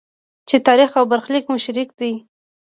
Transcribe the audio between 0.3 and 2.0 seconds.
چې تاریخ او برخلیک مو شریک